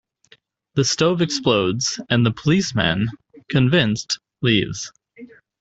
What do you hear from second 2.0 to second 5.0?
and "the policeman", convinced, leaves.